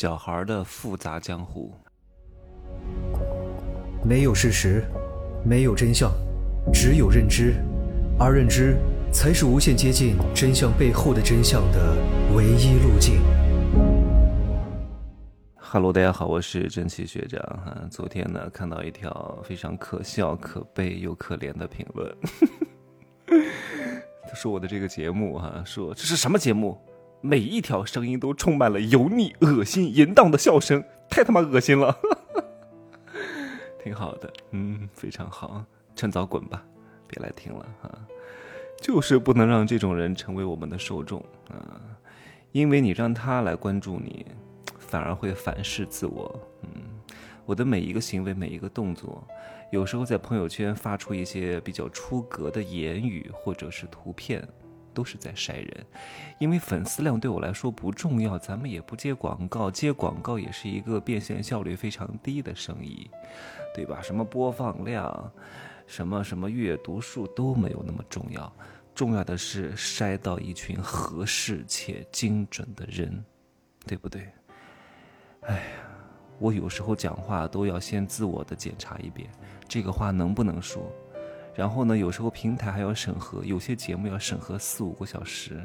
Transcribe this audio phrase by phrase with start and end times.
[0.00, 1.74] 小孩的复杂江湖，
[4.04, 4.84] 没有事实，
[5.44, 6.12] 没有真相，
[6.72, 7.56] 只有认知，
[8.16, 8.76] 而认知
[9.12, 11.96] 才是无限接近真相背后的真相的
[12.32, 13.20] 唯一路径。
[15.56, 17.76] Hello，大家好，我是真奇学长哈。
[17.90, 22.16] 昨天呢，看到一条非常可笑、可悲又可怜的评论，
[24.30, 26.78] 他说我的这个节目哈，说这是什么节目？
[27.20, 31.98] 每一条声音都充满了油腻、恶心、淫荡的笑声，太他妈恶心了。
[33.82, 35.64] 挺好的，嗯，非常好，
[35.96, 36.64] 趁早滚吧，
[37.06, 37.90] 别来听了哈。
[38.80, 41.80] 就是不能让这种人成为我们的受众啊，
[42.52, 44.24] 因为你让他来关注你，
[44.78, 46.40] 反而会反噬自我。
[46.62, 46.68] 嗯，
[47.44, 49.26] 我的每一个行为、每一个动作，
[49.72, 54.46] 有时候在朋友圈发出一些比较出格的言语或者是图片。
[54.94, 55.86] 都是在晒人，
[56.38, 63.10] 因为粉丝量对我来说不重要，咱们也不接广告，接广告也是一个变现效率非常低的生意，
[63.74, 64.00] 对吧？
[64.02, 65.32] 什么播放量，
[65.86, 68.52] 什么什么阅读数都没有那么重要，
[68.94, 73.24] 重要的是筛到一群合适且精准的人，
[73.86, 74.28] 对不对？
[75.42, 75.62] 哎呀，
[76.38, 79.28] 我有时候讲话都要先自我的检查一遍，
[79.68, 80.82] 这个话能不能说？
[81.58, 85.60] 然后呢，有时候平台还要审核，有些节目要审核四五个小时。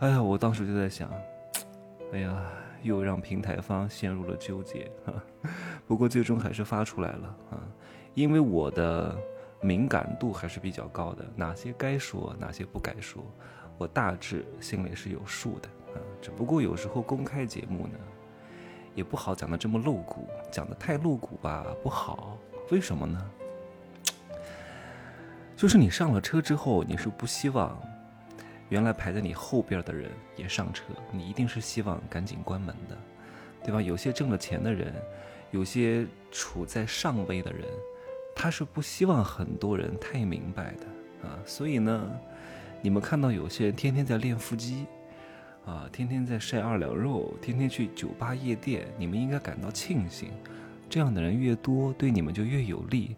[0.00, 1.10] 哎呀，我当时就在想，
[2.12, 4.90] 哎呀，又让平台方陷入了纠结。
[5.88, 7.64] 不过最终还是发出来了啊，
[8.12, 9.16] 因为我的
[9.62, 13.24] 敏感度还是比较高的，哪些该说，哪些不该说，
[13.78, 15.96] 我大致心里是有数的啊。
[16.20, 17.98] 只不过有时候公开节目呢，
[18.94, 22.36] 也不好讲的这么露骨，讲的太露骨吧不好。
[22.70, 23.18] 为什么呢？
[25.64, 27.74] 就是你上了车之后，你是不希望
[28.68, 32.98] 原来排在你后边的人也上车，你一定是希望赶紧关门的，
[33.64, 33.80] 对吧？
[33.80, 34.92] 有些挣了钱的人，
[35.52, 37.62] 有些处在上位的人，
[38.36, 41.38] 他是不希望很多人太明白的啊。
[41.46, 42.10] 所以呢，
[42.82, 44.84] 你们看到有些人天天在练腹肌，
[45.64, 50.28] 啊，天天在晒二两肉，天天去酒吧夜店，你们应该感到庆幸，
[50.90, 53.16] 这样的人越多，对你们就越有利。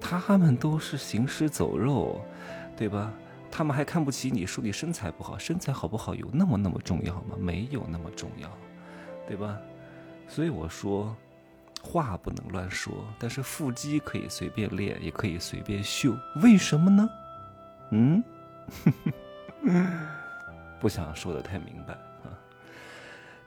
[0.00, 2.20] 他们都是行尸走肉，
[2.76, 3.12] 对吧？
[3.50, 7.36] 他们还看不起你，说你身材不好，身材好不好有那么那么重要吗？
[7.38, 8.50] 没有那么重要，
[9.26, 9.56] 对吧？
[10.28, 11.16] 所以我说，
[11.82, 17.08] 话不能乱说，但是腹肌可以随便练，也可以随便秀，为什么呢？
[17.92, 18.22] 嗯，
[20.78, 22.28] 不想说的太明白啊。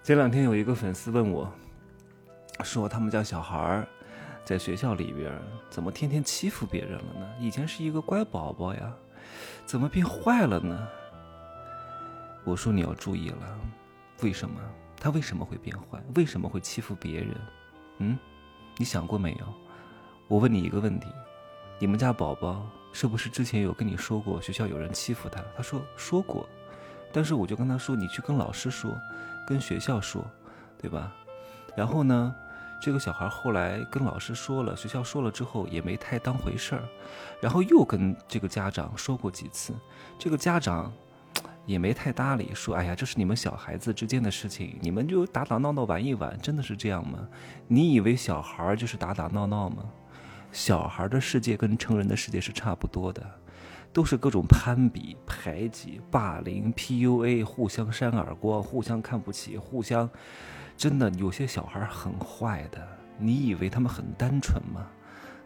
[0.02, 1.52] 前两天有一个粉丝问我，
[2.64, 3.88] 说他们家小孩儿。
[4.44, 5.32] 在学校里边，
[5.70, 7.28] 怎么天天欺负别人了呢？
[7.40, 8.92] 以前是一个乖宝宝呀，
[9.66, 10.88] 怎么变坏了呢？
[12.44, 13.60] 我说你要注意了，
[14.24, 14.60] 为什么？
[15.00, 16.02] 他为什么会变坏？
[16.16, 17.36] 为什么会欺负别人？
[18.00, 18.18] 嗯，
[18.78, 19.46] 你想过没有？
[20.28, 21.08] 我问你一个问题：
[21.78, 25.44] 你们家宝宝是不是之前有跟你说过学校有人欺负他？
[25.56, 26.50] 他说说过，
[27.14, 28.92] 但是我就跟他说，你去跟老师说，
[29.48, 30.26] 跟学校说，
[30.82, 31.14] 对吧？
[31.76, 32.36] 然后呢？
[32.82, 36.84] 这个小孩后来跟老师说了，学校说了之后也没太当回事儿，
[37.42, 39.74] 然后又跟这个家长说过几次，
[40.18, 40.92] 这个家长
[41.66, 47.20] 也没太搭理，说：“哎呀，这是你们小孩子之间的事情，你们就打打闹闹玩一玩，真的是这样吗？
[47.68, 49.84] 你以为小孩就是打打闹闹吗？
[50.52, 53.24] 小孩的世界跟成人的世界是差不多的，
[53.92, 60.10] 都是各种攀比、排挤、霸凌、PUA，互相扇耳光，互相看不起，互相……
[60.80, 64.88] 真的有些小孩很坏的，你以为他们很单纯吗？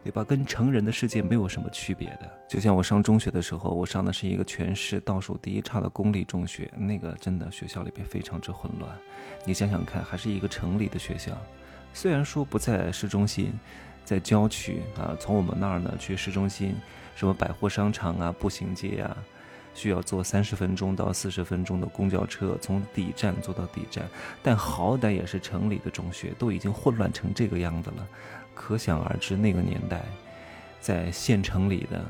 [0.04, 0.24] 对吧？
[0.24, 2.30] 跟成人的世界没有什么区别的。
[2.48, 8.96] 就像我上中学的时候，我上的是一个全市倒数第一差的公立中学，那个真的学校里边非常之混乱。
[9.44, 11.32] 你想想看，还是一个城里的学校，
[11.96, 13.52] 虽然说不在市中心，
[14.06, 16.76] 在郊区啊，从我们那儿呢去市中心，
[17.16, 19.18] 什么百货商场啊、步行街啊。
[19.76, 24.08] 需要坐三十分钟到四十分钟的公交车，从底站坐到底站，
[24.42, 28.08] 但好歹也是城里的中学，都已经混乱成这个样子了，
[28.54, 30.04] 可想而知那个年代，
[30.80, 32.06] 在县城里的，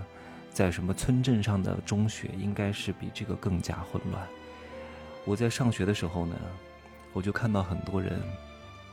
[0.51, 4.27] 在什么村镇上的中学，应该是比这个更加混乱。
[5.25, 6.35] 我在上学的时候呢，
[7.13, 8.21] 我就看到很多人，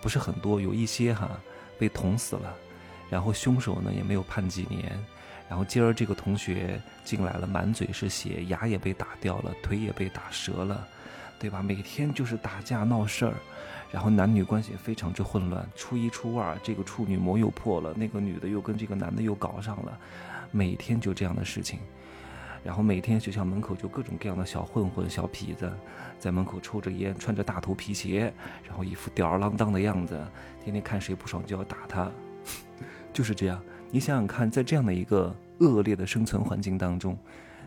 [0.01, 1.29] 不是很多，有一些哈
[1.77, 2.55] 被捅死了，
[3.11, 5.05] 然后凶手呢也没有判几年。
[5.51, 10.87] 然后今儿这个同学进来了，满嘴是血，牙也被打掉了，腿也被打折了，
[11.41, 11.61] 对吧？
[11.61, 13.35] 每天就是打架闹事儿，
[13.91, 15.69] 然后男女关系非常之混乱。
[15.75, 19.99] 初一、初二，这个处女膜又破了，那个女的又跟这个男的又搞上了，
[20.53, 21.81] 每天就这样的事情。
[22.63, 25.73] 然后每天学校门口就各种各样的小混混、小痞子，
[26.19, 28.33] 在门口抽着烟，穿着大头皮鞋，
[28.69, 30.17] 然后一副吊儿郎当的样子，
[30.63, 32.09] 天天看谁不爽就要打他，
[33.13, 33.61] 就是这样。
[33.91, 37.19] 你想想看，在这样的一个恶劣的生存环境当中，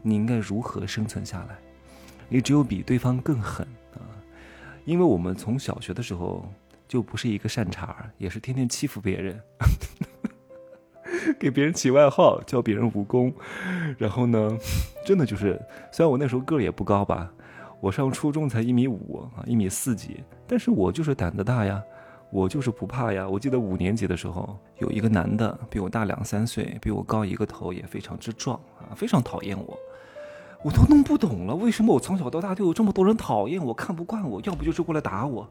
[0.01, 1.57] 你应该如何生存下来？
[2.29, 3.99] 你只有比对方更狠啊！
[4.85, 6.49] 因为我们从小学的时候
[6.87, 9.39] 就不是一个善茬，也是天天欺负别人。
[11.37, 13.33] 给别人起外号，教别人武功，
[13.97, 14.57] 然后呢，
[15.05, 15.61] 真的就是，
[15.91, 17.31] 虽然我那时候个儿也不高吧，
[17.79, 21.83] 我上初中才一米五啊，一米四几，但是我就是胆子大呀，
[22.33, 23.30] 我就是不怕呀。
[23.30, 29.77] 我记得五年级的时候，有一个男的比我大两三岁，比我高一个头，也非常之壮啊，非常讨厌我，
[30.63, 35.47] 我都弄不懂了，为什么我从小到大就有这么多人讨厌我，看不惯我，要不就是过来打我。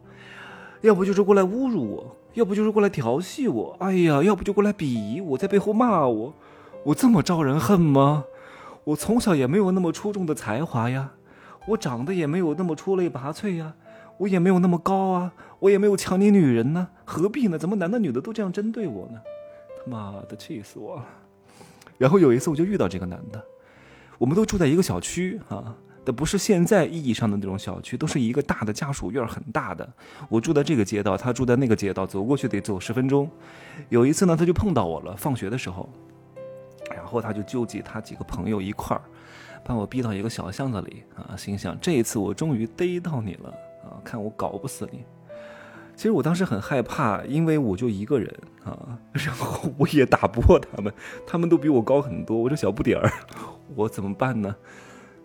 [0.80, 6.34] 要不就是过来侮辱我，要不就是过来调戏我，哎呀，要不就过来鄙夷我，在背后骂我，
[6.86, 8.24] 我这么招人恨吗？
[8.82, 11.12] 我从小也没有那么出众的才华呀，
[11.68, 13.74] 我长得也没有那么出类拔萃呀，
[14.22, 17.58] 我也没有那么高啊，我也没有抢你女人呢，何必呢？
[17.58, 19.20] 怎么男的女的都这样针对我呢？
[19.84, 21.04] 他妈的，气死我了！
[21.98, 23.44] 然后有一次我就遇到这个男的，
[24.18, 25.74] 我们都住在一个小区啊。
[26.04, 29.92] 但不是现在意义上的那种小区，都是一个大的家属院，很大的。
[30.28, 33.28] 我住在这个街道，他住在那个街道，走过去得走十分钟。
[33.88, 35.88] 有一次呢，他就碰到我了，放学的时候，
[36.94, 39.02] 然后他就纠集他几个朋友一块儿，
[39.64, 43.52] 把我逼到一个小巷子里啊，心想这一次我终于逮到你了
[43.82, 45.04] 啊，看我搞不死你。
[45.94, 48.34] 其实我当时很害怕，因为我就一个人
[48.64, 50.92] 啊， 然后我也打不过他们，
[51.26, 53.12] 他们都比我高很多，我这小不点儿，
[53.76, 54.54] 我怎么办呢？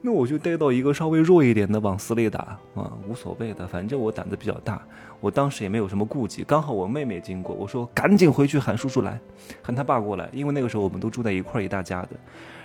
[0.02, 4.82] 那我就带到一个稍微弱一点的往死里打啊，无所谓的，反正我胆子比较大。
[5.20, 9.20] 我当时也没有什么顾忌，刚好我妹妹经过，我说赶紧回去喊叔叔来，
[9.64, 12.10] 喊他爸过来，因为那个时候我们都住在一块儿一大家的。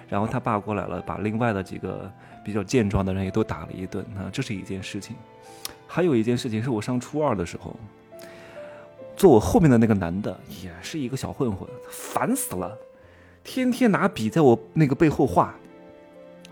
[0.09, 2.13] 然后他爸过来了，把另外的几个
[2.45, 5.17] 比较健壮的人也都打了一顿啊，这是一件事情。
[5.95, 7.77] 还有一件事情是我上初二的时候，
[9.15, 12.75] 坐我后面的那个男的也是一个小混混，烦死了，
[13.45, 15.55] 天天拿笔在我那个背后画。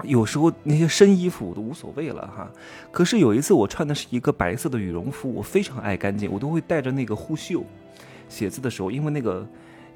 [0.02, 2.50] 有时候那些深衣服我都无所谓了哈，
[2.90, 7.64] 可是有一次我穿的是一个白色的羽绒服，我非常爱干净，我都会带着那个护袖。
[8.28, 9.46] 写字的时候，因为那个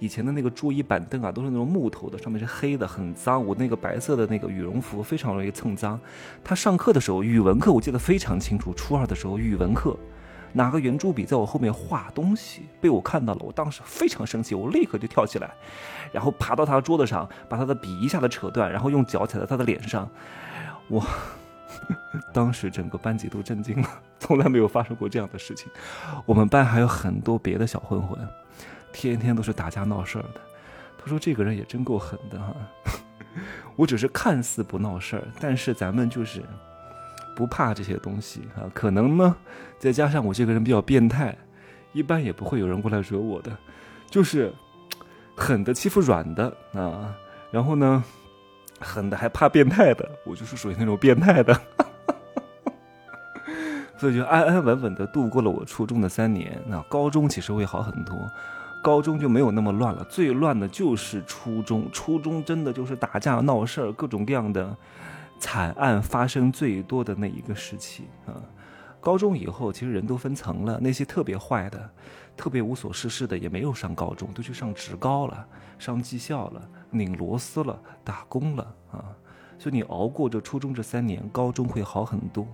[0.05, 3.43] 以前的那个桌椅板凳啊都是那种木头的，上面是黑的，很脏。
[3.43, 5.99] 我那个白色的那个羽绒服非常容易蹭脏。
[6.45, 9.97] 他上课的时候，语文课我记得非常清楚，初二的时候语文课。
[10.53, 15.51] 拿个圆珠笔在我后面画东西，被我看到了，我当时非常生气，我立刻就跳起来，
[16.12, 20.06] 然后爬到他的桌子上，把他的笔一下子扯断，然后用脚踩在他的脸上。
[20.89, 21.03] 我
[22.31, 23.89] 当时整个班级都震惊了，
[24.21, 25.67] 从来没有发生过这样的事情。
[26.27, 28.17] 我们班还有很多别的小混混，
[28.94, 30.41] 天天都是打架闹事儿的。
[30.96, 32.55] 他说这个人也真够狠的哈。
[33.76, 36.43] 我只是看似不闹事儿，但是咱们就是。
[37.37, 39.35] 不怕这些东西啊，可能呢，
[39.76, 41.37] 再加上我这个人比较变态，
[41.93, 43.50] 一般也不会有人过来惹我的，
[44.08, 44.55] 就是
[45.35, 47.12] 狠的欺负软的啊，
[47.50, 48.05] 然后呢，
[48.79, 51.61] 狠的还怕变态的，我就是属于那种变态的，
[53.99, 56.62] 所以就安安稳稳的度过了我初中的三年。
[56.69, 58.31] 那高中其实会好很多，
[58.84, 64.76] 高中就没有那么乱了，最乱的就是初中，初中真的就是打架闹事儿，各种各样的。
[65.38, 68.32] 惨案发生最多的那一个时期啊，
[69.00, 71.90] 高中以后其实人都分层了，那些特别坏的、
[72.36, 75.46] 特别无所事事的也没有上高中，都去上职高了、
[75.79, 79.05] 上技校了、拧螺丝了、打工了啊。
[79.58, 82.46] 所以你熬过这初中这三年，高中会好很多。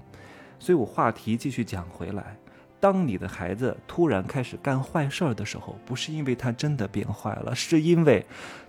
[0.59, 2.37] 所以我话题继续讲回来，
[2.81, 8.25] 当你的孩子突然开始干坏事儿的时候，不是因为他真的变坏了，是因为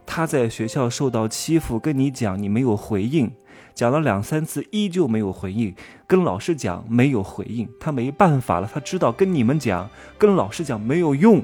[0.05, 3.31] 他在学校受到欺负，跟你讲你没有回应。
[3.73, 5.73] 讲了两三次，依旧没有回应。
[6.05, 8.69] 跟老师讲没有回应，他没办法了。
[8.71, 11.41] 他知道跟你们讲、跟老师讲没有用，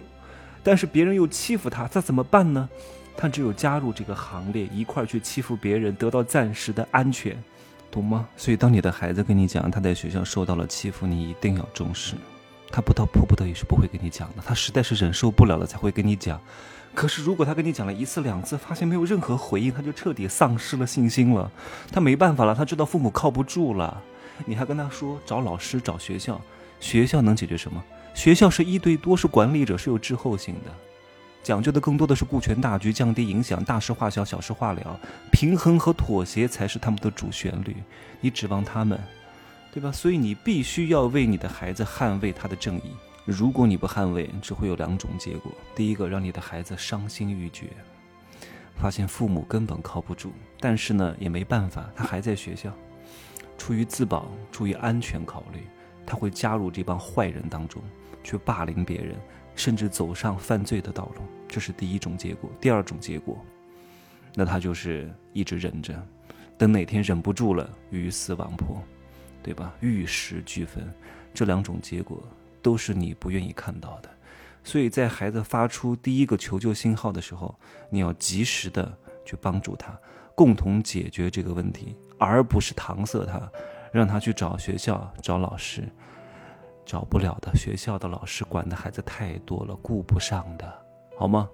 [0.61, 2.67] 但是别人又欺负他，他怎么办呢？
[3.15, 7.41] 他只有加入这个行列，一块儿去欺负别人，得到暂时的安全，
[7.89, 8.27] 懂吗？
[8.35, 12.15] 所以，当你的孩子跟你讲他在学校受到了欺负，你一定要重视。
[12.71, 16.39] 他不到迫不得已是不会跟你讲的，他实在是忍受不了了才会跟你讲。
[16.93, 21.51] 可是，如果他跟你讲了一次两次，发现没有任何回应，他就彻底丧失了信心了。
[21.91, 24.01] 他没办法了，他知道父母靠不住了。
[24.45, 26.41] 你还跟他说找老师、找学校，
[26.79, 27.83] 学校能解决什么？
[28.15, 30.71] 学校是一对多，是管理者，是有滞后性的，
[31.43, 34.99] 讲究的更多的是顾全大局、降低影响，大事化小，小事化了，
[35.31, 37.75] 平衡和妥协才是他们的主旋律。
[38.21, 38.99] 你指望他们，
[39.77, 39.91] 对吧？
[39.91, 42.95] 所以你必须要为你的孩子捍卫他的正义。
[43.25, 47.67] 如果你不捍卫，只会有两种结果：第一个，让你的孩子伤心欲绝；
[48.75, 52.73] 发现父母根本靠不住，但是呢也没办法，他还在学校，
[53.55, 55.59] 出于自保，出于安全考虑，
[56.07, 57.79] 他会加入这帮坏人当中，
[58.23, 59.15] 去霸凌别人，
[59.55, 61.21] 甚至走上犯罪的道路。
[61.47, 62.49] 这是第一种结果。
[62.59, 63.37] 第二种结果，
[64.33, 66.03] 那他就是一直忍着，
[66.57, 68.81] 等哪天忍不住了，鱼死网破，
[69.43, 69.73] 对吧？
[69.79, 70.87] 玉石俱焚，
[71.33, 72.21] 这两种结果
[72.61, 74.09] 都是你不愿意看到的。
[74.63, 77.57] 所以在孩子发出第一个求救信号的时候，
[77.89, 79.97] 你要及时的去帮助他，
[80.35, 83.49] 共同解决这个问题，而不是搪塞他，
[83.93, 85.87] 让他去找学校、找老师，
[86.85, 87.55] 找不了的。
[87.55, 90.85] 学校的老师管的孩子太多了，顾不上的，
[91.17, 91.49] 好吗？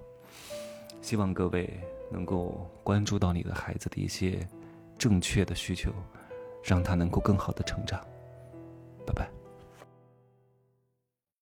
[1.01, 1.69] 希望各位
[2.09, 4.47] 能够关注到你的孩子的一些
[4.97, 5.91] 正确的需求，
[6.63, 7.99] 让他能够更好的成长。
[9.05, 9.42] 拜拜。